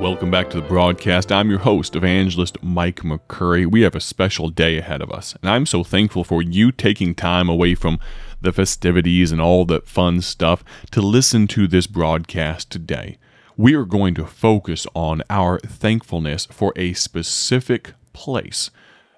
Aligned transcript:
Welcome 0.00 0.30
back 0.30 0.48
to 0.50 0.62
the 0.62 0.66
broadcast. 0.66 1.30
I'm 1.30 1.50
your 1.50 1.58
host, 1.58 1.94
Evangelist 1.94 2.62
Mike 2.62 3.02
McCurry. 3.02 3.70
We 3.70 3.82
have 3.82 3.94
a 3.94 4.00
special 4.00 4.48
day 4.48 4.78
ahead 4.78 5.02
of 5.02 5.12
us, 5.12 5.36
and 5.42 5.50
I'm 5.50 5.66
so 5.66 5.84
thankful 5.84 6.24
for 6.24 6.40
you 6.40 6.72
taking 6.72 7.14
time 7.14 7.50
away 7.50 7.74
from 7.74 8.00
the 8.40 8.50
festivities 8.50 9.30
and 9.30 9.42
all 9.42 9.66
the 9.66 9.82
fun 9.82 10.22
stuff 10.22 10.64
to 10.92 11.02
listen 11.02 11.46
to 11.48 11.68
this 11.68 11.86
broadcast 11.86 12.70
today. 12.70 13.18
We 13.58 13.74
are 13.74 13.84
going 13.84 14.14
to 14.14 14.24
focus 14.24 14.86
on 14.94 15.22
our 15.28 15.58
thankfulness 15.58 16.46
for 16.46 16.72
a 16.76 16.94
specific 16.94 17.92
place, 18.14 18.70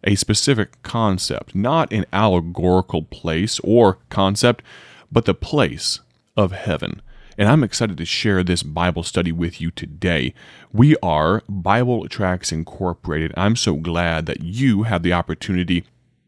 a 0.03 0.17
specific 0.17 0.83
concept, 0.83 1.55
not 1.55 1.93
an 1.93 2.07
allegorical 2.13 3.05
place 3.05 3.61
or 3.63 3.99
concept, 4.09 4.65
but 5.13 5.27
the 5.27 5.35
place 5.35 6.01
of 6.37 6.51
heaven 6.51 7.03
and 7.39 7.49
I'm 7.49 7.65
excited 7.65 7.97
to 7.97 8.05
share 8.05 8.43
this 8.43 8.63
Bible 8.63 9.03
study 9.03 9.33
with 9.33 9.61
you 9.61 9.71
today. 9.71 10.35
We 10.73 10.97
are 11.03 11.43
Bible 11.49 12.09
Tracts 12.09 12.53
Incorporated. 12.53 13.33
I'm 13.37 13.57
so 13.57 13.77
glad 13.77 14.27
that 14.27 14.43
you 14.43 14.85
have 14.85 15.03
the 15.03 15.13
opportunity 15.13 15.85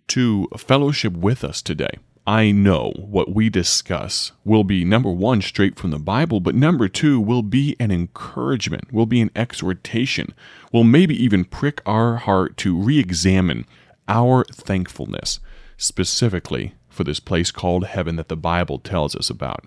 to 0.09 0.49
fellowship 0.57 1.13
with 1.13 1.45
us 1.45 1.63
today. 1.63 1.99
I 2.27 2.53
know 2.53 2.93
what 2.97 3.35
we 3.35 3.51
discuss 3.51 4.33
will 4.45 4.65
be 4.65 4.83
number 4.83 5.11
one, 5.11 5.43
straight 5.43 5.79
from 5.79 5.91
the 5.91 5.99
Bible, 5.99 6.41
but 6.41 6.55
number 6.55 6.89
two, 6.89 7.21
will 7.21 7.43
be 7.43 7.77
an 7.79 7.91
encouragement, 7.91 8.93
will 8.93 9.05
be 9.05 9.21
an 9.21 9.31
exhortation, 9.37 10.33
will 10.73 10.85
maybe 10.85 11.23
even 11.23 11.45
prick 11.45 11.83
our 11.85 12.17
heart 12.17 12.57
to 12.59 12.81
re 12.81 12.99
examine 12.99 13.67
our 14.09 14.45
thankfulness, 14.45 15.41
specifically 15.77 16.75
for 16.89 17.05
this 17.05 17.21
place 17.21 17.51
called 17.51 17.87
heaven 17.87 18.17
that 18.17 18.29
the 18.29 18.37
Bible 18.37 18.79
tells 18.79 19.15
us 19.15 19.29
about. 19.29 19.67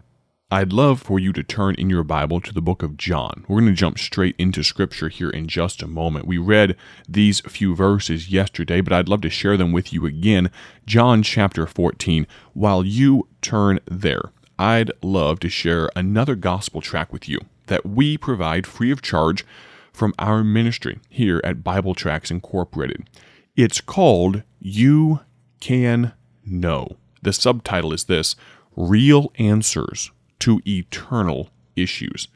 I'd 0.50 0.72
love 0.72 1.02
for 1.02 1.20
you 1.20 1.34
to 1.34 1.44
turn 1.44 1.76
in 1.76 1.90
your 1.90 2.06
Bible 2.06 2.40
to 2.40 2.54
the 2.54 2.62
book 2.62 2.82
of 2.82 2.96
John. 2.96 3.44
We're 3.50 3.60
going 3.60 3.74
to 3.74 3.78
jump 3.78 4.00
straight 4.00 4.34
into 4.38 4.64
scripture 4.64 5.10
here 5.10 5.30
in 5.30 5.50
just 5.50 5.82
a 5.82 5.88
moment. 5.88 6.26
We 6.26 6.38
read 6.38 6.78
these 7.06 7.42
few 7.42 7.76
verses 7.76 8.30
yesterday, 8.30 8.80
but 8.80 8.94
I'd 8.94 9.10
love 9.10 9.20
to 9.22 9.30
share 9.30 9.58
them 9.58 9.74
with 9.74 9.92
you 9.92 10.06
again. 10.06 10.50
John 10.86 11.22
chapter 11.22 11.68
14. 11.68 12.26
While 12.54 12.86
you 12.86 13.28
turn 13.42 13.82
there, 13.92 14.32
I'd 14.58 14.90
love 15.02 15.42
to 15.42 15.50
share 15.50 15.90
another 15.98 16.36
gospel 16.36 16.80
tract 16.80 17.12
with 17.12 17.28
you 17.28 17.40
that 17.66 17.86
we 17.86 18.18
provide 18.18 18.66
free 18.66 18.92
of 18.92 19.02
charge 19.02 19.46
from 19.92 20.14
our 20.18 20.46
ministry 20.46 21.00
here 21.10 21.42
at 21.44 21.62
Bible 21.62 21.94
Tracts 21.94 22.32
Incorporated. 22.32 23.10
It's 23.58 23.82
called 23.82 24.44
You 24.62 25.20
Can 25.60 26.14
Know. 26.46 26.96
The 27.22 27.34
subtitle 27.34 27.92
is 27.92 28.06
this 28.06 28.38
Real 28.78 29.34
Answers 29.38 30.12
to 30.40 30.62
eternal 30.66 31.50
issues. 31.76 32.28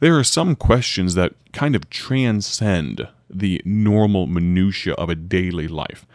There 0.00 0.18
are 0.18 0.24
some 0.24 0.56
questions 0.56 1.14
that 1.14 1.34
kind 1.52 1.76
of 1.76 1.90
transcend 1.90 3.08
the 3.30 3.62
normal 3.64 4.26
minutiae 4.26 4.94
of 4.94 5.08
a 5.08 5.14
daily 5.14 5.68
life. 5.68 6.06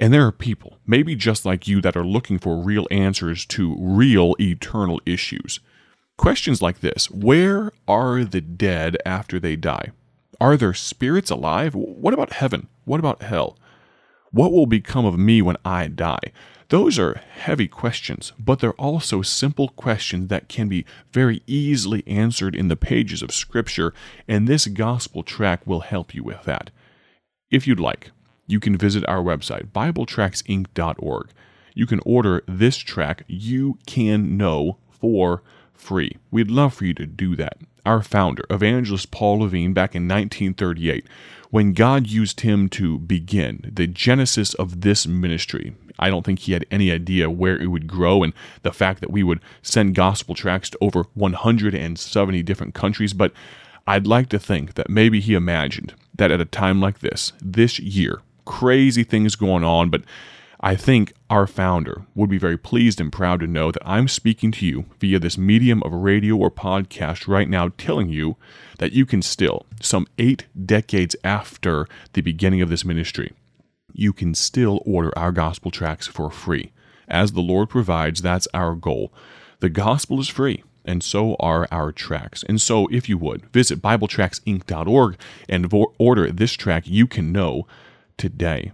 And 0.00 0.12
there 0.12 0.26
are 0.26 0.32
people, 0.32 0.78
maybe 0.86 1.14
just 1.14 1.44
like 1.44 1.68
you, 1.68 1.80
that 1.80 1.96
are 1.96 2.04
looking 2.04 2.38
for 2.38 2.56
real 2.56 2.86
answers 2.90 3.46
to 3.46 3.76
real 3.78 4.34
eternal 4.40 5.00
issues. 5.06 5.60
Questions 6.16 6.60
like 6.60 6.80
this 6.80 7.10
Where 7.10 7.70
are 7.86 8.24
the 8.24 8.40
dead 8.40 8.96
after 9.06 9.38
they 9.38 9.56
die? 9.56 9.92
Are 10.40 10.56
their 10.56 10.74
spirits 10.74 11.30
alive? 11.30 11.74
What 11.74 12.14
about 12.14 12.32
heaven? 12.32 12.68
What 12.84 13.00
about 13.00 13.22
hell? 13.22 13.56
What 14.34 14.50
will 14.50 14.66
become 14.66 15.04
of 15.06 15.16
me 15.16 15.40
when 15.42 15.56
I 15.64 15.86
die? 15.86 16.32
Those 16.68 16.98
are 16.98 17.20
heavy 17.36 17.68
questions, 17.68 18.32
but 18.36 18.58
they're 18.58 18.72
also 18.72 19.22
simple 19.22 19.68
questions 19.68 20.26
that 20.26 20.48
can 20.48 20.66
be 20.68 20.84
very 21.12 21.40
easily 21.46 22.02
answered 22.04 22.56
in 22.56 22.66
the 22.66 22.74
pages 22.74 23.22
of 23.22 23.30
Scripture, 23.30 23.94
and 24.26 24.48
this 24.48 24.66
gospel 24.66 25.22
tract 25.22 25.68
will 25.68 25.82
help 25.82 26.16
you 26.16 26.24
with 26.24 26.42
that. 26.46 26.72
If 27.52 27.68
you'd 27.68 27.78
like, 27.78 28.10
you 28.48 28.58
can 28.58 28.76
visit 28.76 29.08
our 29.08 29.22
website, 29.22 29.70
BibleTracksInc.org. 29.70 31.28
You 31.72 31.86
can 31.86 32.00
order 32.04 32.42
this 32.48 32.78
track, 32.78 33.22
You 33.28 33.78
Can 33.86 34.36
Know, 34.36 34.78
for 34.90 35.44
free. 35.72 36.16
We'd 36.32 36.50
love 36.50 36.74
for 36.74 36.86
you 36.86 36.94
to 36.94 37.06
do 37.06 37.36
that. 37.36 37.58
Our 37.84 38.02
founder, 38.02 38.44
evangelist 38.48 39.10
Paul 39.10 39.40
Levine, 39.40 39.74
back 39.74 39.94
in 39.94 40.08
1938, 40.08 41.06
when 41.50 41.72
God 41.72 42.06
used 42.06 42.40
him 42.40 42.68
to 42.70 42.98
begin 42.98 43.70
the 43.72 43.86
genesis 43.86 44.54
of 44.54 44.80
this 44.80 45.06
ministry, 45.06 45.74
I 45.98 46.08
don't 46.10 46.24
think 46.24 46.40
he 46.40 46.52
had 46.52 46.66
any 46.70 46.90
idea 46.90 47.30
where 47.30 47.60
it 47.60 47.66
would 47.66 47.86
grow, 47.86 48.22
and 48.22 48.32
the 48.62 48.72
fact 48.72 49.00
that 49.00 49.10
we 49.10 49.22
would 49.22 49.40
send 49.62 49.94
gospel 49.94 50.34
tracts 50.34 50.70
to 50.70 50.78
over 50.80 51.04
170 51.14 52.42
different 52.42 52.74
countries. 52.74 53.12
But 53.12 53.32
I'd 53.86 54.06
like 54.06 54.28
to 54.30 54.38
think 54.38 54.74
that 54.74 54.88
maybe 54.88 55.20
he 55.20 55.34
imagined 55.34 55.94
that 56.14 56.30
at 56.30 56.40
a 56.40 56.46
time 56.46 56.80
like 56.80 57.00
this, 57.00 57.32
this 57.40 57.78
year, 57.78 58.22
crazy 58.46 59.04
things 59.04 59.36
going 59.36 59.62
on, 59.62 59.90
but 59.90 60.02
I 60.64 60.76
think 60.76 61.12
our 61.28 61.46
founder 61.46 62.06
would 62.14 62.30
be 62.30 62.38
very 62.38 62.56
pleased 62.56 62.98
and 62.98 63.12
proud 63.12 63.40
to 63.40 63.46
know 63.46 63.70
that 63.70 63.82
I'm 63.84 64.08
speaking 64.08 64.50
to 64.52 64.66
you 64.66 64.86
via 64.98 65.18
this 65.18 65.36
medium 65.36 65.82
of 65.82 65.92
radio 65.92 66.36
or 66.36 66.50
podcast 66.50 67.28
right 67.28 67.50
now, 67.50 67.68
telling 67.76 68.08
you 68.08 68.36
that 68.78 68.92
you 68.92 69.04
can 69.04 69.20
still, 69.20 69.66
some 69.82 70.06
eight 70.16 70.46
decades 70.64 71.14
after 71.22 71.86
the 72.14 72.22
beginning 72.22 72.62
of 72.62 72.70
this 72.70 72.82
ministry, 72.82 73.34
you 73.92 74.14
can 74.14 74.34
still 74.34 74.80
order 74.86 75.12
our 75.18 75.32
gospel 75.32 75.70
tracts 75.70 76.06
for 76.06 76.30
free. 76.30 76.72
As 77.08 77.32
the 77.32 77.42
Lord 77.42 77.68
provides, 77.68 78.22
that's 78.22 78.48
our 78.54 78.74
goal. 78.74 79.12
The 79.60 79.68
gospel 79.68 80.18
is 80.18 80.28
free, 80.28 80.64
and 80.82 81.04
so 81.04 81.36
are 81.40 81.68
our 81.70 81.92
tracks. 81.92 82.42
And 82.42 82.58
so, 82.58 82.86
if 82.86 83.06
you 83.06 83.18
would, 83.18 83.44
visit 83.52 83.82
BibleTracksInc.org 83.82 85.18
and 85.46 85.90
order 85.98 86.32
this 86.32 86.54
track 86.54 86.84
you 86.86 87.06
can 87.06 87.32
know 87.32 87.66
today. 88.16 88.72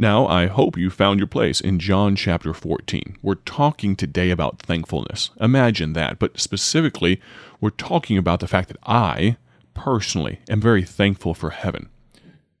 Now, 0.00 0.26
I 0.26 0.46
hope 0.46 0.78
you 0.78 0.88
found 0.88 1.20
your 1.20 1.26
place 1.26 1.60
in 1.60 1.78
John 1.78 2.16
chapter 2.16 2.54
14. 2.54 3.18
We're 3.20 3.34
talking 3.34 3.94
today 3.94 4.30
about 4.30 4.58
thankfulness. 4.58 5.28
Imagine 5.38 5.92
that, 5.92 6.18
but 6.18 6.40
specifically, 6.40 7.20
we're 7.60 7.68
talking 7.68 8.16
about 8.16 8.40
the 8.40 8.48
fact 8.48 8.68
that 8.68 8.78
I, 8.86 9.36
personally, 9.74 10.40
am 10.48 10.58
very 10.58 10.84
thankful 10.84 11.34
for 11.34 11.50
heaven 11.50 11.90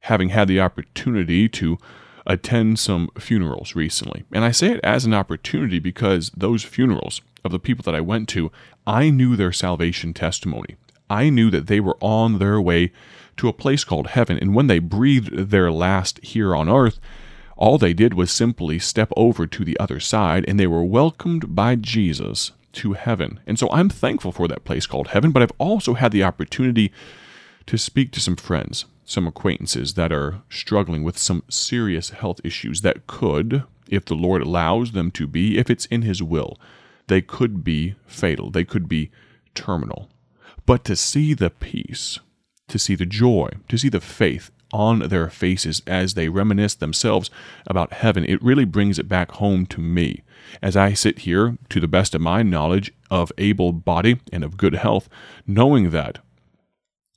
having 0.00 0.28
had 0.28 0.48
the 0.48 0.60
opportunity 0.60 1.48
to 1.48 1.78
attend 2.26 2.78
some 2.78 3.08
funerals 3.18 3.74
recently. 3.74 4.24
And 4.32 4.44
I 4.44 4.50
say 4.50 4.72
it 4.72 4.80
as 4.84 5.06
an 5.06 5.14
opportunity 5.14 5.78
because 5.78 6.30
those 6.36 6.62
funerals 6.62 7.22
of 7.42 7.52
the 7.52 7.58
people 7.58 7.84
that 7.84 7.94
I 7.94 8.02
went 8.02 8.28
to, 8.30 8.52
I 8.86 9.08
knew 9.08 9.34
their 9.34 9.52
salvation 9.52 10.12
testimony. 10.12 10.76
I 11.08 11.30
knew 11.30 11.50
that 11.52 11.68
they 11.68 11.80
were 11.80 11.96
on 12.02 12.38
their 12.38 12.60
way 12.60 12.92
to 13.38 13.48
a 13.48 13.54
place 13.54 13.82
called 13.82 14.08
heaven. 14.08 14.36
And 14.38 14.54
when 14.54 14.66
they 14.66 14.78
breathed 14.78 15.32
their 15.32 15.72
last 15.72 16.22
here 16.22 16.54
on 16.54 16.68
earth, 16.68 17.00
all 17.60 17.78
they 17.78 17.92
did 17.92 18.14
was 18.14 18.32
simply 18.32 18.78
step 18.78 19.12
over 19.16 19.46
to 19.46 19.64
the 19.64 19.78
other 19.78 20.00
side 20.00 20.44
and 20.48 20.58
they 20.58 20.66
were 20.66 20.84
welcomed 20.84 21.54
by 21.54 21.76
Jesus 21.76 22.52
to 22.72 22.94
heaven. 22.94 23.38
And 23.46 23.58
so 23.58 23.70
I'm 23.70 23.88
thankful 23.88 24.32
for 24.32 24.48
that 24.48 24.64
place 24.64 24.86
called 24.86 25.08
heaven, 25.08 25.30
but 25.30 25.42
I've 25.42 25.52
also 25.58 25.94
had 25.94 26.10
the 26.10 26.24
opportunity 26.24 26.90
to 27.66 27.78
speak 27.78 28.10
to 28.12 28.20
some 28.20 28.36
friends 28.36 28.86
some 29.10 29.26
acquaintances 29.26 29.94
that 29.94 30.12
are 30.12 30.40
struggling 30.48 31.02
with 31.02 31.18
some 31.18 31.42
serious 31.48 32.10
health 32.10 32.40
issues 32.44 32.82
that 32.82 33.08
could, 33.08 33.64
if 33.88 34.04
the 34.04 34.14
Lord 34.14 34.40
allows 34.40 34.92
them 34.92 35.10
to 35.12 35.26
be, 35.26 35.58
if 35.58 35.68
it's 35.68 35.86
in 35.86 36.02
His 36.02 36.22
will, 36.22 36.58
they 37.08 37.20
could 37.20 37.64
be 37.64 37.96
fatal, 38.06 38.50
they 38.50 38.64
could 38.64 38.88
be 38.88 39.10
terminal. 39.54 40.08
But 40.64 40.84
to 40.84 40.94
see 40.94 41.34
the 41.34 41.50
peace, 41.50 42.20
to 42.68 42.78
see 42.78 42.94
the 42.94 43.06
joy, 43.06 43.50
to 43.68 43.76
see 43.76 43.88
the 43.88 44.00
faith 44.00 44.52
on 44.72 45.00
their 45.00 45.28
faces 45.28 45.82
as 45.86 46.14
they 46.14 46.28
reminisce 46.28 46.74
themselves 46.74 47.30
about 47.66 47.92
heaven, 47.92 48.24
it 48.24 48.42
really 48.42 48.64
brings 48.64 48.98
it 48.98 49.08
back 49.08 49.32
home 49.32 49.66
to 49.66 49.80
me. 49.80 50.22
As 50.62 50.76
I 50.76 50.94
sit 50.94 51.20
here, 51.20 51.58
to 51.68 51.80
the 51.80 51.88
best 51.88 52.14
of 52.14 52.20
my 52.20 52.42
knowledge, 52.42 52.92
of 53.10 53.32
able 53.38 53.72
body 53.72 54.20
and 54.32 54.44
of 54.44 54.56
good 54.56 54.74
health, 54.74 55.08
knowing 55.46 55.90
that 55.90 56.18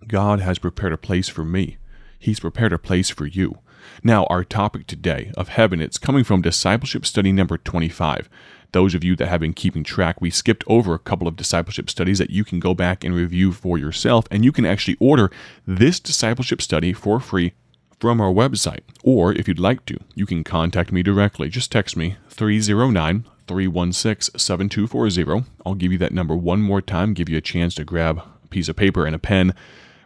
God 0.07 0.39
has 0.39 0.59
prepared 0.59 0.93
a 0.93 0.97
place 0.97 1.29
for 1.29 1.45
me 1.45 1.77
He's 2.23 2.39
prepared 2.39 2.71
a 2.71 2.79
place 2.79 3.09
for 3.09 3.25
you. 3.25 3.57
Now, 4.01 4.23
our 4.29 4.45
topic 4.45 4.87
today 4.87 5.33
of 5.35 5.49
heaven, 5.49 5.81
it's 5.81 5.97
coming 5.97 6.23
from 6.23 6.41
discipleship 6.41 7.05
study 7.05 7.33
number 7.33 7.57
25. 7.57 8.29
Those 8.73 8.95
of 8.95 9.03
you 9.03 9.15
that 9.17 9.27
have 9.27 9.39
been 9.39 9.53
keeping 9.53 9.83
track, 9.83 10.19
we 10.19 10.31
skipped 10.31 10.63
over 10.65 10.95
a 10.95 10.99
couple 10.99 11.27
of 11.27 11.35
discipleship 11.35 11.91
studies 11.91 12.17
that 12.17 12.31
you 12.31 12.43
can 12.43 12.59
go 12.59 12.73
back 12.73 13.03
and 13.03 13.13
review 13.13 13.53
for 13.53 13.77
yourself, 13.77 14.25
and 14.31 14.43
you 14.43 14.51
can 14.51 14.65
actually 14.65 14.97
order 14.99 15.31
this 15.65 15.99
discipleship 15.99 16.59
study 16.59 16.91
for 16.91 17.19
free 17.19 17.53
from 17.99 18.19
our 18.19 18.33
website. 18.33 18.81
Or 19.03 19.31
if 19.31 19.47
you'd 19.47 19.59
like 19.59 19.85
to, 19.85 19.99
you 20.15 20.25
can 20.25 20.43
contact 20.43 20.91
me 20.91 21.03
directly. 21.03 21.49
Just 21.49 21.71
text 21.71 21.95
me 21.95 22.17
309 22.29 23.25
316 23.47 24.39
7240. 24.39 25.51
I'll 25.63 25.75
give 25.75 25.91
you 25.91 25.99
that 25.99 26.11
number 26.11 26.35
one 26.35 26.61
more 26.61 26.81
time, 26.81 27.13
give 27.13 27.29
you 27.29 27.37
a 27.37 27.41
chance 27.41 27.75
to 27.75 27.85
grab 27.85 28.23
a 28.43 28.47
piece 28.47 28.69
of 28.69 28.75
paper 28.75 29.05
and 29.05 29.15
a 29.15 29.19
pen. 29.19 29.53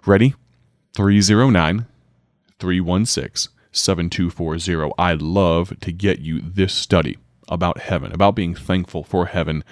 Ready? 0.06 0.36
309 0.94 1.86
316 2.60 3.54
7240. 3.72 4.92
I'd 4.98 5.22
love 5.22 5.80
to 5.80 5.92
get 5.94 6.20
you 6.20 6.42
this 6.42 6.74
study 6.74 7.18
about 7.50 7.80
heaven, 7.80 8.12
about 8.12 8.36
being 8.36 8.56
thankful 8.56 9.04
for 9.04 9.28
heaven 9.28 9.64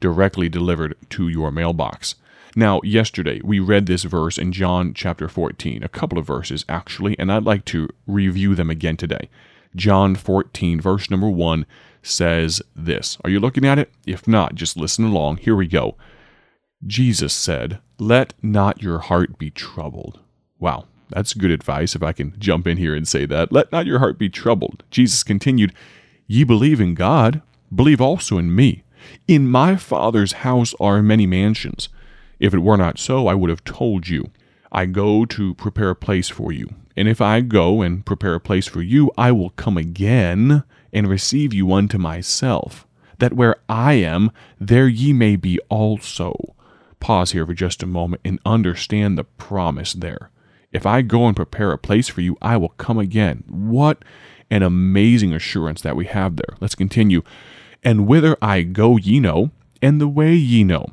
directly 0.00 0.48
delivered 0.48 0.96
to 1.10 1.28
your 1.28 1.50
mailbox. 1.50 2.14
Now, 2.56 2.80
yesterday 2.84 3.40
we 3.42 3.58
read 3.58 3.86
this 3.86 4.04
verse 4.04 4.38
in 4.38 4.52
John 4.52 4.94
chapter 4.94 5.28
14, 5.28 5.82
a 5.82 5.88
couple 5.88 6.18
of 6.18 6.26
verses 6.26 6.64
actually, 6.68 7.18
and 7.18 7.32
I'd 7.32 7.44
like 7.44 7.64
to 7.66 7.88
review 8.06 8.54
them 8.54 8.70
again 8.70 8.96
today. 8.96 9.28
John 9.74 10.14
14, 10.14 10.80
verse 10.80 11.10
number 11.10 11.28
1 11.28 11.66
says 12.02 12.62
this. 12.76 13.18
Are 13.24 13.30
you 13.30 13.40
looking 13.40 13.64
at 13.64 13.78
it? 13.78 13.90
If 14.06 14.28
not, 14.28 14.54
just 14.54 14.76
listen 14.76 15.04
along. 15.04 15.38
Here 15.38 15.56
we 15.56 15.66
go. 15.66 15.96
Jesus 16.86 17.32
said, 17.32 17.80
Let 17.98 18.34
not 18.42 18.82
your 18.82 19.00
heart 19.00 19.38
be 19.38 19.50
troubled. 19.50 20.20
Wow, 20.58 20.84
that's 21.08 21.34
good 21.34 21.50
advice 21.50 21.96
if 21.96 22.02
I 22.02 22.12
can 22.12 22.34
jump 22.38 22.66
in 22.66 22.76
here 22.76 22.94
and 22.94 23.08
say 23.08 23.26
that. 23.26 23.52
Let 23.52 23.72
not 23.72 23.86
your 23.86 23.98
heart 23.98 24.18
be 24.18 24.28
troubled. 24.28 24.84
Jesus 24.90 25.22
continued, 25.22 25.72
Ye 26.26 26.44
believe 26.44 26.80
in 26.80 26.94
God, 26.94 27.42
believe 27.74 28.00
also 28.00 28.38
in 28.38 28.54
me. 28.54 28.82
In 29.28 29.48
my 29.48 29.76
Father's 29.76 30.32
house 30.32 30.74
are 30.80 31.02
many 31.02 31.26
mansions. 31.26 31.88
If 32.40 32.54
it 32.54 32.60
were 32.60 32.76
not 32.76 32.98
so, 32.98 33.26
I 33.26 33.34
would 33.34 33.50
have 33.50 33.64
told 33.64 34.08
you. 34.08 34.30
I 34.72 34.86
go 34.86 35.24
to 35.26 35.54
prepare 35.54 35.90
a 35.90 35.96
place 35.96 36.28
for 36.28 36.52
you. 36.52 36.68
And 36.96 37.08
if 37.08 37.20
I 37.20 37.40
go 37.40 37.82
and 37.82 38.06
prepare 38.06 38.34
a 38.34 38.40
place 38.40 38.66
for 38.66 38.82
you, 38.82 39.10
I 39.18 39.32
will 39.32 39.50
come 39.50 39.76
again 39.76 40.64
and 40.92 41.08
receive 41.08 41.52
you 41.52 41.72
unto 41.72 41.98
myself, 41.98 42.86
that 43.18 43.32
where 43.32 43.56
I 43.68 43.94
am, 43.94 44.30
there 44.60 44.88
ye 44.88 45.12
may 45.12 45.36
be 45.36 45.58
also. 45.68 46.54
Pause 47.00 47.32
here 47.32 47.46
for 47.46 47.54
just 47.54 47.82
a 47.82 47.86
moment 47.86 48.22
and 48.24 48.38
understand 48.46 49.18
the 49.18 49.24
promise 49.24 49.92
there. 49.92 50.30
If 50.72 50.86
I 50.86 51.02
go 51.02 51.26
and 51.26 51.36
prepare 51.36 51.72
a 51.72 51.78
place 51.78 52.08
for 52.08 52.20
you, 52.20 52.36
I 52.40 52.56
will 52.56 52.70
come 52.70 52.98
again. 52.98 53.44
What 53.48 54.04
an 54.54 54.62
amazing 54.62 55.34
assurance 55.34 55.80
that 55.80 55.96
we 55.96 56.06
have 56.06 56.36
there. 56.36 56.56
Let's 56.60 56.76
continue. 56.76 57.22
And 57.82 58.06
whither 58.06 58.36
I 58.40 58.62
go, 58.62 58.96
ye 58.96 59.18
know, 59.18 59.50
and 59.82 60.00
the 60.00 60.06
way 60.06 60.34
ye 60.34 60.62
know. 60.62 60.92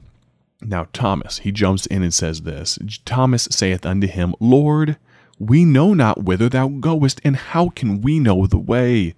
Now 0.61 0.87
Thomas, 0.93 1.37
he 1.39 1.51
jumps 1.51 1.85
in 1.85 2.01
and 2.01 2.11
says 2.11 2.41
this 2.41 2.79
Thomas 3.05 3.47
saith 3.51 3.85
unto 3.85 4.07
him, 4.07 4.33
Lord, 4.39 4.97
we 5.37 5.63
know 5.63 5.93
not 5.93 6.23
whither 6.23 6.49
thou 6.49 6.69
goest, 6.69 7.21
and 7.23 7.35
how 7.35 7.69
can 7.69 8.01
we 8.01 8.19
know 8.19 8.47
the 8.47 8.57
way? 8.57 9.13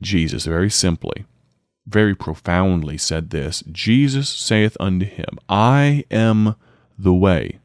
Jesus, 0.00 0.46
very 0.46 0.70
simply, 0.70 1.26
very 1.86 2.14
profoundly 2.14 2.96
said 2.96 3.28
this 3.28 3.62
Jesus 3.70 4.30
saith 4.30 4.74
unto 4.80 5.04
him, 5.04 5.38
I 5.50 6.04
am 6.10 6.56
the 6.98 7.14
way, 7.14 7.58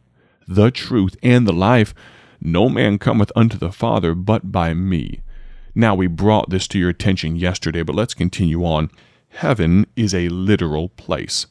the 0.45 0.71
truth, 0.71 1.15
and 1.23 1.47
the 1.47 1.53
life. 1.53 1.95
No 2.41 2.67
man 2.67 2.97
cometh 2.97 3.31
unto 3.33 3.57
the 3.57 3.71
Father 3.71 4.13
but 4.13 4.51
by 4.51 4.73
me. 4.73 5.21
Now, 5.75 5.93
we 5.93 6.07
brought 6.07 6.49
this 6.49 6.67
to 6.69 6.79
your 6.79 6.89
attention 6.89 7.35
yesterday, 7.35 7.83
but 7.83 7.95
let's 7.95 8.13
continue 8.13 8.63
on. 8.63 8.89
Heaven 9.27 9.85
is 9.97 10.15
a 10.15 10.29
literal 10.29 10.87
place. 10.89 11.47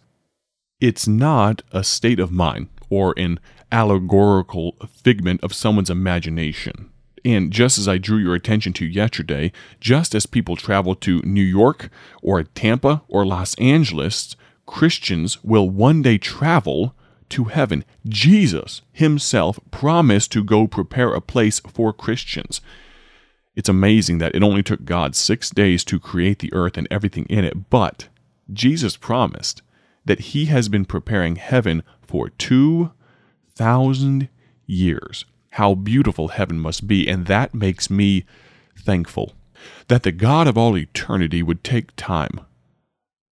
It's 0.81 1.07
not 1.07 1.61
a 1.71 1.85
state 1.85 2.19
of 2.19 2.33
mind 2.33 2.69
or 2.89 3.13
an 3.19 3.39
allegorical 3.71 4.77
figment 4.91 5.43
of 5.45 5.53
someone's 5.53 5.91
imagination. 5.91 6.91
And 7.23 7.53
just 7.53 7.79
as 7.79 7.87
I 7.87 7.99
drew 7.99 8.19
your 8.19 8.35
attention 8.35 8.73
to 8.75 8.87
yesterday, 8.87 9.53
just 9.81 10.15
as 10.15 10.27
people 10.27 10.57
travel 10.57 10.95
to 10.97 11.21
New 11.23 11.43
York 11.43 11.91
or 12.23 12.43
Tampa 12.43 13.03
or 13.09 13.27
Los 13.27 13.55
Angeles, 13.57 14.37
Christians 14.67 15.43
will 15.45 15.69
one 15.69 16.03
day 16.03 16.17
travel 16.17 16.95
to 17.31 17.45
heaven. 17.45 17.85
Jesus 18.07 18.83
himself 18.93 19.59
promised 19.71 20.33
to 20.33 20.45
go 20.45 20.67
prepare 20.67 21.13
a 21.15 21.21
place 21.21 21.61
for 21.61 21.93
Christians. 21.93 22.61
It's 23.57 23.69
amazing 23.69 24.19
that 24.19 24.35
it 24.35 24.43
only 24.43 24.63
took 24.63 24.85
God 24.85 25.15
six 25.15 25.51
days 25.51 25.85
to 25.85 26.01
create 26.01 26.41
the 26.41 26.53
earth 26.53 26.77
and 26.77 26.89
everything 26.91 27.27
in 27.27 27.45
it, 27.45 27.71
but 27.71 28.09
Jesus 28.53 28.97
promised 28.97 29.63
that 30.05 30.21
he 30.21 30.47
has 30.47 30.69
been 30.69 30.85
preparing 30.85 31.37
heaven 31.37 31.83
for 32.03 32.29
2,000 32.31 34.29
years. 34.67 35.25
How 35.51 35.75
beautiful 35.75 36.29
heaven 36.29 36.59
must 36.59 36.87
be, 36.87 37.09
and 37.09 37.27
that 37.27 37.55
makes 37.55 37.89
me 37.89 38.25
thankful 38.77 39.35
that 39.89 40.03
the 40.03 40.13
God 40.13 40.47
of 40.47 40.59
all 40.59 40.77
eternity 40.77 41.43
would 41.43 41.63
take 41.65 41.95
time 41.97 42.41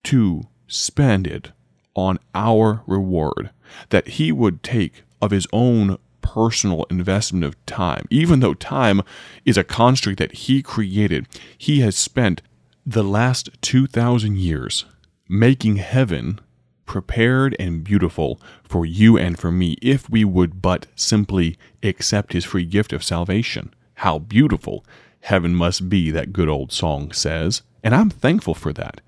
to 0.04 0.48
spend 0.66 1.26
it 1.26 1.52
on 1.94 2.18
our 2.34 2.82
reward, 2.86 3.50
that 3.90 4.08
he 4.08 4.32
would 4.32 4.62
take 4.62 5.02
of 5.20 5.30
his 5.30 5.46
own 5.52 5.98
personal 6.22 6.84
investment 6.90 7.44
of 7.44 7.66
time. 7.66 8.06
Even 8.10 8.40
though 8.40 8.54
time 8.54 9.02
is 9.44 9.56
a 9.56 9.64
construct 9.64 10.18
that 10.18 10.32
he 10.32 10.62
created, 10.62 11.26
he 11.58 11.80
has 11.80 11.96
spent 11.96 12.40
the 12.86 13.04
last 13.04 13.50
2,000 13.62 14.38
years 14.38 14.84
making 15.28 15.76
heaven 15.76 16.40
prepared 16.86 17.56
and 17.58 17.84
beautiful 17.84 18.40
for 18.64 18.84
you 18.84 19.16
and 19.16 19.38
for 19.38 19.50
me 19.50 19.76
if 19.80 20.10
we 20.10 20.24
would 20.24 20.60
but 20.60 20.86
simply 20.94 21.56
accept 21.82 22.32
his 22.32 22.44
free 22.44 22.64
gift 22.64 22.92
of 22.92 23.04
salvation. 23.04 23.72
How 23.94 24.18
beautiful 24.18 24.84
heaven 25.20 25.54
must 25.54 25.88
be, 25.88 26.10
that 26.10 26.32
good 26.32 26.48
old 26.48 26.72
song 26.72 27.12
says, 27.12 27.62
and 27.82 27.94
I'm 27.94 28.10
thankful 28.10 28.54
for 28.54 28.72
that. 28.74 29.00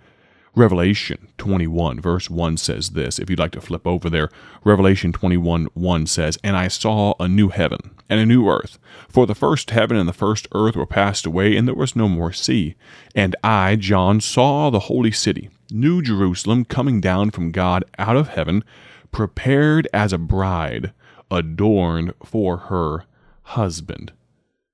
Revelation 0.57 1.29
21, 1.37 2.01
verse 2.01 2.31
1 2.31 2.57
says 2.59 2.91
this. 2.91 3.19
If 3.19 3.29
you'd 3.29 3.41
like 3.41 3.51
to 3.53 3.61
flip 3.61 3.87
over 3.89 4.09
there, 4.09 4.31
Revelation 4.63 5.13
21, 5.13 5.67
1 5.75 6.07
says, 6.07 6.39
And 6.45 6.57
I 6.57 6.69
saw 6.69 7.15
a 7.19 7.27
new 7.27 7.49
heaven 7.49 7.91
and 8.09 8.21
a 8.21 8.27
new 8.27 8.49
earth. 8.49 8.79
For 9.09 9.27
the 9.27 9.35
first 9.35 9.71
heaven 9.71 9.97
and 9.97 10.09
the 10.09 10.13
first 10.13 10.47
earth 10.53 10.77
were 10.77 10.87
passed 10.87 11.27
away, 11.27 11.57
and 11.57 11.67
there 11.67 11.75
was 11.75 11.97
no 11.97 12.09
more 12.09 12.33
sea. 12.33 12.77
And 13.17 13.35
I, 13.43 13.75
John, 13.75 14.21
saw 14.21 14.71
the 14.71 14.81
holy 14.81 15.11
city 15.11 15.51
New 15.73 16.01
Jerusalem 16.03 16.65
coming 16.65 17.01
down 17.01 17.31
from 17.31 17.51
God 17.51 17.85
out 17.99 18.17
of 18.17 18.29
heaven, 18.29 18.63
prepared 19.11 19.89
as 19.93 20.13
a 20.13 20.19
bride, 20.19 20.93
adorned 21.33 22.15
for 22.25 22.57
her 22.57 23.07
husband. 23.43 24.13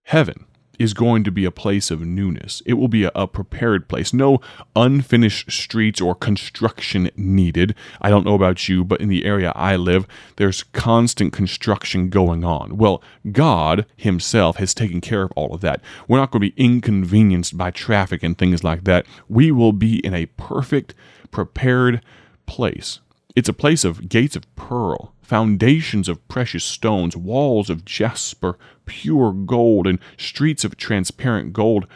Heaven 0.03 0.45
is 0.81 0.95
going 0.95 1.23
to 1.23 1.31
be 1.31 1.45
a 1.45 1.51
place 1.51 1.91
of 1.91 2.01
newness. 2.01 2.63
It 2.65 2.73
will 2.73 2.89
be 2.89 3.05
a, 3.05 3.11
a, 3.15 3.29
prepared 3.29 3.87
place. 3.87 4.15
No 4.15 4.41
unfinished 4.75 5.53
streets 5.53 6.01
or 6.01 6.15
construction 6.15 7.11
needed. 7.17 7.75
I 8.01 8.09
don't 8.09 8.25
know 8.25 8.35
about 8.35 8.67
you, 8.67 8.83
but 8.83 9.03
in 9.03 9.11
the 9.11 9.27
area 9.27 9.53
I 9.55 9.77
live, 9.77 10.09
there's 10.37 10.63
constant 10.63 11.35
construction 11.35 12.09
going 12.09 12.45
on. 12.45 12.79
Well, 12.79 13.03
God 13.31 13.85
Himself 13.95 14.57
has 14.57 14.73
taken 14.73 15.03
care 15.03 15.23
of 15.23 15.33
all 15.37 15.55
of 15.55 15.61
that. 15.61 15.83
We're 16.09 16.17
not 16.17 16.31
going 16.31 16.41
to 16.41 16.51
be 16.51 16.63
inconvenienced 16.65 17.59
by 17.59 17.71
traffic 17.71 18.23
and 18.23 18.39
things 18.39 18.65
like 18.65 18.85
that. 18.85 19.05
We 19.29 19.53
will 19.53 19.75
be 19.75 19.99
in 19.99 20.15
a 20.15 20.27
perfect, 20.27 20.95
prepared 21.31 22.03
place. 22.47 23.01
It's 23.41 23.49
a 23.49 23.55
place 23.55 23.87
of 23.87 24.11
gates 24.11 24.37
of 24.37 24.55
pearl 24.55 25.15
foundations 25.23 26.11
of 26.11 26.29
precious 26.29 26.63
stones, 26.63 27.17
walls 27.17 27.71
of 27.71 27.87
jasper, 27.87 28.59
pure 28.85 29.33
gold, 29.33 29.87
and 29.87 29.99
streets 30.19 30.63
of 30.63 30.77
transparent 30.77 31.55
gold, 31.55 31.87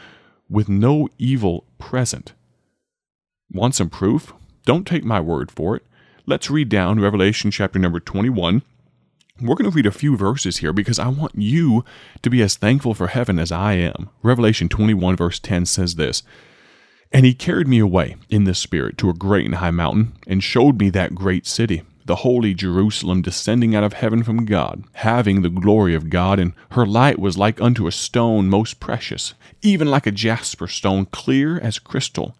with 0.49 0.67
no 0.67 1.07
evil 1.19 1.63
present. 1.77 2.33
Want 3.51 3.75
some 3.75 3.91
proof? 3.91 4.33
Don't 4.65 4.87
take 4.87 5.03
my 5.03 5.19
word 5.19 5.51
for 5.51 5.75
it. 5.75 5.85
Let's 6.25 6.49
read 6.49 6.67
down 6.67 6.99
Revelation 6.99 7.51
chapter 7.51 7.77
number 7.77 7.99
21. 7.99 8.63
We're 9.39 9.53
going 9.53 9.69
to 9.69 9.75
read 9.75 9.85
a 9.85 9.91
few 9.91 10.17
verses 10.17 10.57
here 10.57 10.73
because 10.73 10.97
I 10.97 11.09
want 11.09 11.35
you 11.35 11.85
to 12.23 12.31
be 12.31 12.41
as 12.41 12.55
thankful 12.55 12.95
for 12.95 13.05
heaven 13.05 13.37
as 13.37 13.51
I 13.51 13.73
am. 13.73 14.09
Revelation 14.23 14.67
21, 14.67 15.15
verse 15.15 15.37
10 15.37 15.67
says 15.67 15.93
this 15.93 16.23
And 17.15 17.25
he 17.25 17.33
carried 17.33 17.69
me 17.69 17.79
away 17.79 18.17
in 18.29 18.43
the 18.43 18.53
Spirit 18.53 18.97
to 18.97 19.09
a 19.09 19.13
great 19.13 19.45
and 19.45 19.55
high 19.55 19.71
mountain, 19.71 20.11
and 20.27 20.43
showed 20.43 20.81
me 20.81 20.89
that 20.89 21.15
great 21.15 21.47
city 21.47 21.83
the 22.03 22.17
holy 22.17 22.53
Jerusalem 22.53 23.21
descending 23.21 23.73
out 23.73 23.85
of 23.85 23.93
heaven 23.93 24.21
from 24.21 24.43
God, 24.43 24.83
having 24.95 25.41
the 25.41 25.49
glory 25.49 25.95
of 25.95 26.09
God, 26.09 26.39
and 26.39 26.51
her 26.71 26.85
light 26.85 27.17
was 27.17 27.37
like 27.37 27.61
unto 27.61 27.87
a 27.87 27.91
stone 27.93 28.49
most 28.49 28.81
precious, 28.81 29.33
even 29.61 29.89
like 29.89 30.05
a 30.05 30.11
jasper 30.11 30.67
stone, 30.67 31.05
clear 31.05 31.57
as 31.57 31.79
crystal, 31.79 32.35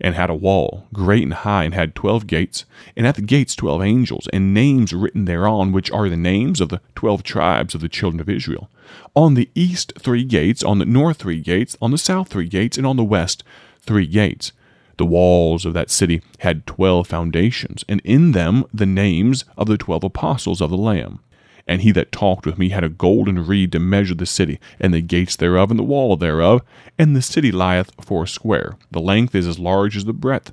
and 0.00 0.16
had 0.16 0.28
a 0.28 0.34
wall, 0.34 0.88
great 0.92 1.22
and 1.22 1.32
high, 1.32 1.62
and 1.62 1.74
had 1.74 1.94
twelve 1.94 2.26
gates, 2.26 2.64
and 2.96 3.06
at 3.06 3.14
the 3.14 3.22
gates 3.22 3.54
twelve 3.54 3.80
angels, 3.80 4.28
and 4.32 4.52
names 4.52 4.92
written 4.92 5.26
thereon, 5.26 5.70
which 5.70 5.88
are 5.92 6.08
the 6.08 6.16
names 6.16 6.60
of 6.60 6.68
the 6.70 6.80
twelve 6.96 7.22
tribes 7.22 7.76
of 7.76 7.80
the 7.80 7.88
children 7.88 8.20
of 8.20 8.28
Israel. 8.28 8.68
On 9.14 9.34
the 9.34 9.48
east 9.54 9.92
three 9.96 10.24
gates, 10.24 10.64
on 10.64 10.80
the 10.80 10.84
north 10.84 11.18
three 11.18 11.40
gates, 11.40 11.76
on 11.80 11.92
the 11.92 11.96
south 11.96 12.26
three 12.26 12.48
gates, 12.48 12.76
and 12.76 12.86
on 12.86 12.96
the 12.96 13.04
west 13.04 13.44
three 13.86 14.06
gates. 14.06 14.52
The 14.98 15.06
walls 15.06 15.64
of 15.66 15.74
that 15.74 15.90
city 15.90 16.22
had 16.38 16.66
twelve 16.66 17.06
foundations, 17.06 17.84
and 17.88 18.00
in 18.04 18.32
them 18.32 18.64
the 18.72 18.86
names 18.86 19.44
of 19.56 19.68
the 19.68 19.78
twelve 19.78 20.04
apostles 20.04 20.60
of 20.60 20.70
the 20.70 20.76
Lamb. 20.76 21.20
And 21.68 21.82
he 21.82 21.90
that 21.92 22.12
talked 22.12 22.46
with 22.46 22.58
me 22.58 22.68
had 22.68 22.84
a 22.84 22.88
golden 22.88 23.44
reed 23.44 23.72
to 23.72 23.80
measure 23.80 24.14
the 24.14 24.24
city, 24.24 24.60
and 24.80 24.94
the 24.94 25.00
gates 25.00 25.36
thereof, 25.36 25.70
and 25.70 25.78
the 25.78 25.84
wall 25.84 26.16
thereof. 26.16 26.62
And 26.98 27.14
the 27.14 27.20
city 27.20 27.50
lieth 27.50 27.90
foursquare. 28.00 28.78
The 28.90 29.00
length 29.00 29.34
is 29.34 29.46
as 29.46 29.58
large 29.58 29.96
as 29.96 30.04
the 30.04 30.12
breadth. 30.12 30.52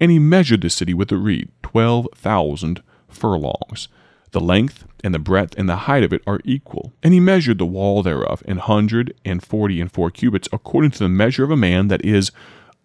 And 0.00 0.10
he 0.10 0.18
measured 0.18 0.62
the 0.62 0.70
city 0.70 0.94
with 0.94 1.08
the 1.08 1.16
reed, 1.16 1.50
twelve 1.62 2.08
thousand 2.14 2.82
furlongs. 3.08 3.88
The 4.30 4.40
length 4.40 4.86
and 5.04 5.12
the 5.12 5.18
breadth 5.18 5.54
and 5.58 5.68
the 5.68 5.76
height 5.76 6.04
of 6.04 6.12
it 6.12 6.22
are 6.26 6.40
equal. 6.44 6.92
And 7.02 7.12
he 7.12 7.20
measured 7.20 7.58
the 7.58 7.66
wall 7.66 8.02
thereof 8.02 8.42
an 8.46 8.58
hundred 8.58 9.14
and 9.24 9.42
forty 9.42 9.80
and 9.80 9.92
four 9.92 10.10
cubits, 10.10 10.48
according 10.52 10.92
to 10.92 11.00
the 11.00 11.08
measure 11.08 11.44
of 11.44 11.50
a 11.50 11.56
man 11.56 11.88
that 11.88 12.04
is 12.04 12.30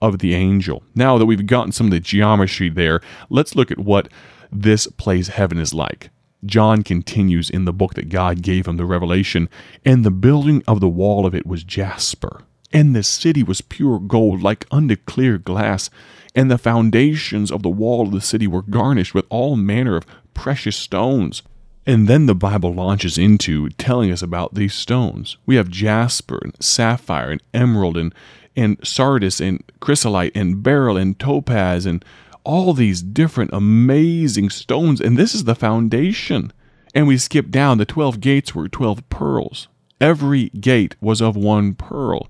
of 0.02 0.20
the 0.20 0.34
angel. 0.34 0.84
Now 0.96 1.18
that 1.18 1.26
we've 1.26 1.46
gotten 1.46 1.72
some 1.72 1.88
of 1.88 1.92
the 1.92 2.00
geometry 2.00 2.70
there, 2.70 3.02
let's 3.30 3.56
look 3.56 3.72
at 3.72 3.80
what 3.80 4.10
this 4.52 4.88
place 4.88 5.30
heaven 5.30 5.58
is 5.58 5.74
like. 5.74 6.10
John 6.46 6.84
continues 6.84 7.50
in 7.50 7.66
the 7.66 7.74
book 7.74 7.96
that 7.96 8.10
God 8.10 8.42
gave 8.42 8.68
him 8.68 8.78
the 8.78 8.86
revelation, 8.86 9.50
and 9.84 10.04
the 10.04 10.12
building 10.12 10.64
of 10.68 10.80
the 10.80 10.88
wall 10.88 11.26
of 11.26 11.34
it 11.34 11.48
was 11.48 11.64
jasper, 11.64 12.44
and 12.72 12.96
the 12.96 13.04
city 13.04 13.42
was 13.44 13.62
pure 13.62 14.00
gold, 14.00 14.42
like 14.42 14.66
unto 14.70 14.96
clear 14.96 15.38
glass, 15.38 15.90
and 16.36 16.52
the 16.52 16.60
foundations 16.60 17.52
of 17.52 17.64
the 17.64 17.70
wall 17.70 18.04
of 18.04 18.12
the 18.12 18.22
city 18.22 18.46
were 18.46 18.62
garnished 18.62 19.16
with 19.16 19.26
all 19.30 19.56
manner 19.56 19.96
of 19.96 20.06
precious 20.34 20.78
stones. 20.78 21.42
And 21.88 22.08
then 22.08 22.26
the 22.26 22.36
Bible 22.36 22.74
launches 22.74 23.18
into 23.18 23.70
telling 23.70 24.12
us 24.12 24.22
about 24.22 24.54
these 24.54 24.74
stones. 24.74 25.38
We 25.46 25.56
have 25.56 25.70
jasper 25.70 26.38
and 26.44 26.54
sapphire 26.64 27.32
and 27.32 27.42
emerald 27.54 27.98
and, 27.98 28.14
and 28.58 28.78
sardius 28.86 29.40
and 29.40 29.64
chrysolite 29.80 30.36
and 30.36 30.64
beryl 30.64 30.98
and 30.98 31.18
topaz 31.20 31.86
and 31.86 32.04
all 32.44 32.74
these 32.74 33.02
different 33.02 33.52
amazing 33.54 34.50
stones. 34.50 35.00
And 35.00 35.18
this 35.18 35.36
is 35.36 35.44
the 35.44 35.56
foundation. 35.56 36.52
And 36.96 37.08
we 37.08 37.18
skip 37.18 37.50
down, 37.50 37.78
the 37.78 37.86
12 37.86 38.20
gates 38.20 38.56
were 38.56 38.68
12 38.68 39.08
pearls. 39.10 39.68
Every 40.02 40.50
gate 40.50 40.96
was 41.00 41.22
of 41.22 41.36
one 41.36 41.76
pearl. 41.76 42.30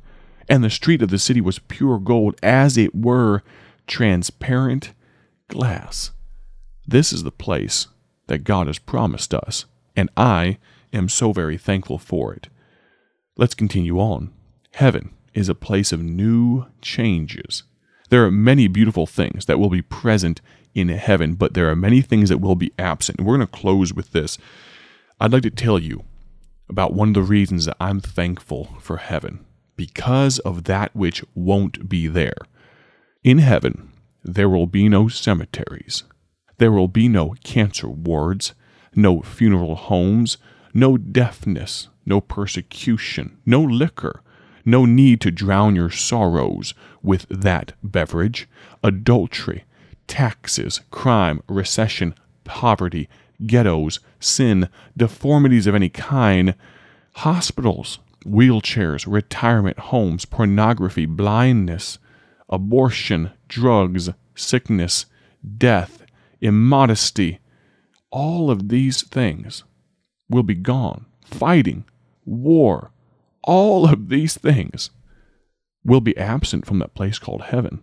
And 0.49 0.63
the 0.63 0.69
street 0.69 1.01
of 1.01 1.09
the 1.09 1.19
city 1.19 1.41
was 1.41 1.59
pure 1.59 1.99
gold, 1.99 2.37
as 2.43 2.77
it 2.77 2.93
were 2.93 3.43
transparent 3.85 4.93
glass. 5.47 6.11
This 6.85 7.11
is 7.11 7.23
the 7.23 7.31
place 7.31 7.87
that 8.27 8.43
God 8.43 8.67
has 8.67 8.79
promised 8.79 9.33
us, 9.33 9.65
and 9.95 10.09
I 10.15 10.57
am 10.93 11.09
so 11.09 11.33
very 11.33 11.57
thankful 11.57 11.97
for 11.97 12.33
it. 12.33 12.47
Let's 13.35 13.55
continue 13.55 13.99
on. 13.99 14.31
Heaven 14.71 15.11
is 15.37 15.49
a 15.49 15.55
place 15.55 15.91
of 15.91 16.01
new 16.01 16.65
changes. 16.81 17.61
There 18.09 18.25
are 18.25 18.31
many 18.31 18.67
beautiful 18.67 19.05
things 19.05 19.45
that 19.45 19.59
will 19.59 19.69
be 19.69 19.83
present 19.83 20.41
in 20.73 20.89
heaven, 20.89 21.35
but 21.35 21.53
there 21.53 21.69
are 21.69 21.75
many 21.75 22.01
things 22.01 22.29
that 22.29 22.39
will 22.39 22.55
be 22.55 22.73
absent. 22.79 23.19
And 23.19 23.27
we're 23.27 23.37
going 23.37 23.47
to 23.47 23.51
close 23.53 23.93
with 23.93 24.13
this. 24.13 24.39
I'd 25.19 25.31
like 25.31 25.43
to 25.43 25.51
tell 25.51 25.77
you 25.77 26.05
about 26.67 26.93
one 26.93 27.09
of 27.09 27.13
the 27.13 27.21
reasons 27.21 27.65
that 27.65 27.77
I'm 27.79 27.99
thankful 27.99 28.77
for 28.79 28.97
heaven 28.97 29.45
because 29.75 30.39
of 30.39 30.63
that 30.63 30.95
which 30.95 31.23
won't 31.35 31.87
be 31.87 32.07
there. 32.07 32.37
In 33.23 33.37
heaven, 33.37 33.91
there 34.23 34.49
will 34.49 34.65
be 34.65 34.89
no 34.89 35.07
cemeteries. 35.07 36.03
There 36.57 36.71
will 36.71 36.87
be 36.87 37.07
no 37.07 37.35
cancer 37.43 37.87
wards, 37.87 38.55
no 38.95 39.21
funeral 39.21 39.75
homes, 39.75 40.37
no 40.73 40.97
deafness, 40.97 41.89
no 42.07 42.21
persecution, 42.21 43.37
no 43.45 43.61
liquor, 43.61 44.23
no 44.67 44.83
need 44.83 45.21
to 45.21 45.31
drown 45.31 45.75
your 45.77 45.89
sorrows 45.89 46.73
with 47.01 47.25
that 47.29 47.71
beverage, 47.81 48.49
adultery, 48.83 49.63
taxes, 50.07 50.81
crime, 50.91 51.41
recession, 51.47 52.13
poverty, 52.43 53.07
ghettos, 53.45 53.99
sin, 54.19 54.67
deformities 54.95 55.67
of 55.67 55.73
any 55.73 55.87
kind, 55.87 56.53
hospitals, 57.15 57.99
wheelchairs, 58.25 59.05
retirement 59.07 59.79
homes, 59.79 60.25
pornography, 60.25 61.05
blindness, 61.05 61.97
abortion, 62.49 63.31
drugs, 63.47 64.09
sickness, 64.35 65.05
death, 65.57 66.05
immodesty, 66.41 67.39
all 68.11 68.51
of 68.51 68.67
these 68.67 69.01
things 69.01 69.63
will 70.29 70.43
be 70.43 70.55
gone. 70.55 71.05
Fighting, 71.23 71.85
war, 72.25 72.91
all 73.47 73.87
of 73.87 74.09
these 74.09 74.37
things 74.37 74.91
will 75.83 76.01
be 76.01 76.15
absent 76.17 76.65
from 76.65 76.79
that 76.79 76.93
place 76.93 77.17
called 77.17 77.43
heaven 77.43 77.81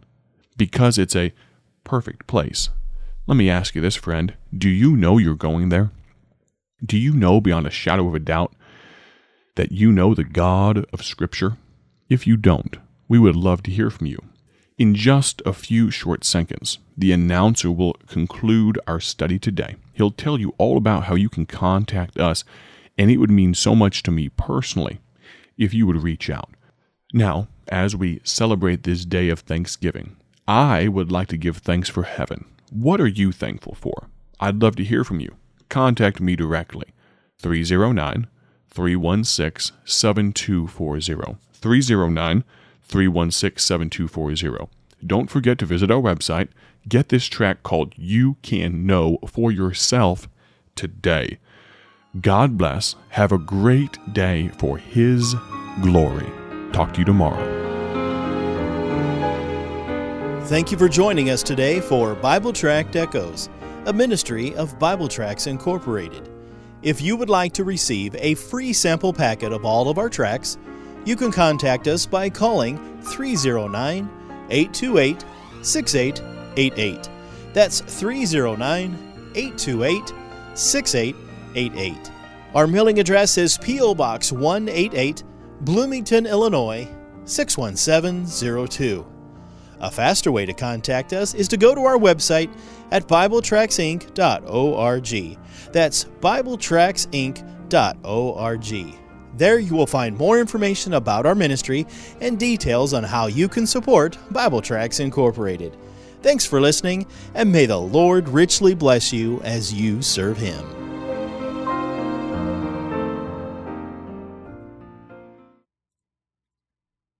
because 0.56 0.98
it's 0.98 1.16
a 1.16 1.32
perfect 1.82 2.26
place. 2.26 2.68
Let 3.26 3.36
me 3.36 3.48
ask 3.48 3.74
you 3.74 3.80
this, 3.80 3.96
friend. 3.96 4.34
Do 4.56 4.68
you 4.68 4.94
know 4.94 5.16
you're 5.16 5.34
going 5.34 5.70
there? 5.70 5.90
Do 6.84 6.98
you 6.98 7.14
know 7.14 7.40
beyond 7.40 7.66
a 7.66 7.70
shadow 7.70 8.06
of 8.06 8.14
a 8.14 8.18
doubt 8.18 8.52
that 9.56 9.72
you 9.72 9.90
know 9.90 10.14
the 10.14 10.24
God 10.24 10.84
of 10.92 11.02
Scripture? 11.02 11.56
If 12.10 12.26
you 12.26 12.36
don't, 12.36 12.76
we 13.08 13.18
would 13.18 13.34
love 13.34 13.62
to 13.62 13.70
hear 13.70 13.88
from 13.88 14.06
you. 14.06 14.18
In 14.76 14.94
just 14.94 15.40
a 15.46 15.54
few 15.54 15.90
short 15.90 16.24
seconds, 16.24 16.78
the 16.96 17.12
announcer 17.12 17.70
will 17.70 17.94
conclude 18.06 18.78
our 18.86 19.00
study 19.00 19.38
today. 19.38 19.76
He'll 19.94 20.10
tell 20.10 20.38
you 20.38 20.54
all 20.58 20.76
about 20.76 21.04
how 21.04 21.14
you 21.14 21.30
can 21.30 21.46
contact 21.46 22.18
us, 22.18 22.44
and 22.98 23.10
it 23.10 23.16
would 23.16 23.30
mean 23.30 23.54
so 23.54 23.74
much 23.74 24.02
to 24.02 24.10
me 24.10 24.28
personally 24.28 25.00
if 25.56 25.74
you 25.74 25.86
would 25.86 26.02
reach 26.02 26.30
out. 26.30 26.50
Now, 27.12 27.48
as 27.68 27.96
we 27.96 28.20
celebrate 28.24 28.82
this 28.82 29.04
day 29.04 29.28
of 29.28 29.40
Thanksgiving, 29.40 30.16
I 30.46 30.88
would 30.88 31.10
like 31.10 31.28
to 31.28 31.36
give 31.36 31.58
thanks 31.58 31.88
for 31.88 32.02
heaven. 32.02 32.46
What 32.70 33.00
are 33.00 33.06
you 33.06 33.32
thankful 33.32 33.74
for? 33.74 34.08
I'd 34.40 34.60
love 34.60 34.76
to 34.76 34.84
hear 34.84 35.04
from 35.04 35.20
you. 35.20 35.36
Contact 35.68 36.20
me 36.20 36.36
directly. 36.36 36.88
309 37.38 38.26
316 38.68 39.76
7240. 39.84 41.38
309 41.52 42.44
316 42.82 43.58
7240. 43.58 44.70
Don't 45.06 45.30
forget 45.30 45.58
to 45.58 45.66
visit 45.66 45.90
our 45.90 46.00
website. 46.00 46.48
Get 46.88 47.08
this 47.08 47.26
track 47.26 47.62
called 47.62 47.94
You 47.96 48.36
Can 48.42 48.86
Know 48.86 49.18
for 49.26 49.50
yourself 49.50 50.28
today. 50.74 51.38
God 52.20 52.56
bless. 52.56 52.94
Have 53.08 53.32
a 53.32 53.38
great 53.38 53.98
day 54.12 54.48
for 54.58 54.78
His 54.78 55.34
glory. 55.82 56.30
Talk 56.72 56.92
to 56.94 57.00
you 57.00 57.04
tomorrow. 57.04 57.62
Thank 60.44 60.70
you 60.70 60.78
for 60.78 60.88
joining 60.88 61.30
us 61.30 61.42
today 61.42 61.80
for 61.80 62.14
Bible 62.14 62.52
Tract 62.52 62.94
Echoes, 62.94 63.48
a 63.86 63.92
ministry 63.92 64.54
of 64.54 64.78
Bible 64.78 65.08
Tracts 65.08 65.48
Incorporated. 65.48 66.30
If 66.82 67.00
you 67.00 67.16
would 67.16 67.30
like 67.30 67.52
to 67.54 67.64
receive 67.64 68.14
a 68.16 68.34
free 68.34 68.72
sample 68.72 69.12
packet 69.12 69.52
of 69.52 69.64
all 69.64 69.88
of 69.88 69.98
our 69.98 70.08
tracks, 70.08 70.56
you 71.04 71.16
can 71.16 71.32
contact 71.32 71.88
us 71.88 72.06
by 72.06 72.30
calling 72.30 72.78
309 73.02 74.08
828 74.50 75.24
6888. 75.62 77.08
That's 77.52 77.80
309 77.80 79.32
828 79.34 80.12
6888. 80.54 81.23
Our 82.54 82.66
mailing 82.66 82.98
address 82.98 83.38
is 83.38 83.56
P.O. 83.58 83.94
Box 83.94 84.32
188, 84.32 85.22
Bloomington, 85.62 86.26
Illinois 86.26 86.86
61702. 87.24 89.06
A 89.80 89.90
faster 89.90 90.30
way 90.30 90.46
to 90.46 90.52
contact 90.52 91.12
us 91.12 91.34
is 91.34 91.48
to 91.48 91.56
go 91.56 91.74
to 91.74 91.80
our 91.82 91.98
website 91.98 92.48
at 92.90 93.08
BibleTracksInc.org. 93.08 95.38
That's 95.72 96.04
BibleTracksInc.org. 96.04 99.00
There 99.36 99.58
you 99.58 99.74
will 99.74 99.86
find 99.86 100.16
more 100.16 100.38
information 100.38 100.94
about 100.94 101.26
our 101.26 101.34
ministry 101.34 101.88
and 102.20 102.38
details 102.38 102.94
on 102.94 103.02
how 103.02 103.26
you 103.26 103.48
can 103.48 103.66
support 103.66 104.16
Bible 104.30 104.62
Tracts 104.62 105.00
Incorporated. 105.00 105.76
Thanks 106.22 106.46
for 106.46 106.60
listening, 106.60 107.08
and 107.34 107.50
may 107.50 107.66
the 107.66 107.80
Lord 107.80 108.28
richly 108.28 108.74
bless 108.74 109.12
you 109.12 109.40
as 109.42 109.74
you 109.74 110.02
serve 110.02 110.38
Him. 110.38 110.83